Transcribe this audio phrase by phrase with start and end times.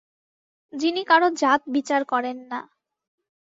[0.73, 2.59] যিনি কারও জাত বিচার করেন না।